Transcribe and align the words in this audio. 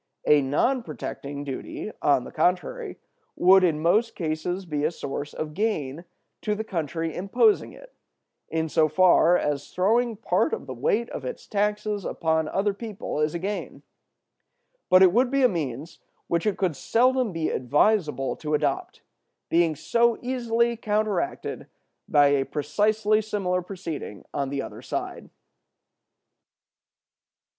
A 0.25 0.41
non 0.41 0.81
protecting 0.81 1.43
duty, 1.43 1.91
on 2.01 2.23
the 2.23 2.31
contrary, 2.31 2.97
would 3.35 3.63
in 3.63 3.79
most 3.79 4.15
cases 4.15 4.65
be 4.65 4.83
a 4.83 4.89
source 4.89 5.31
of 5.31 5.53
gain 5.53 6.05
to 6.41 6.55
the 6.55 6.63
country 6.63 7.15
imposing 7.15 7.71
it, 7.71 7.93
in 8.49 8.67
so 8.67 8.87
far 8.89 9.37
as 9.37 9.69
throwing 9.71 10.15
part 10.15 10.53
of 10.53 10.65
the 10.65 10.73
weight 10.73 11.07
of 11.11 11.23
its 11.23 11.45
taxes 11.45 12.03
upon 12.03 12.47
other 12.47 12.73
people 12.73 13.19
is 13.19 13.35
a 13.35 13.37
gain; 13.37 13.83
but 14.89 15.03
it 15.03 15.13
would 15.13 15.29
be 15.29 15.43
a 15.43 15.47
means 15.47 15.99
which 16.25 16.47
it 16.47 16.57
could 16.57 16.75
seldom 16.75 17.31
be 17.31 17.51
advisable 17.51 18.35
to 18.37 18.55
adopt, 18.55 19.03
being 19.49 19.75
so 19.75 20.17
easily 20.23 20.75
counteracted 20.75 21.67
by 22.09 22.29
a 22.29 22.43
precisely 22.43 23.21
similar 23.21 23.61
proceeding 23.61 24.25
on 24.33 24.49
the 24.49 24.63
other 24.63 24.81
side. 24.81 25.29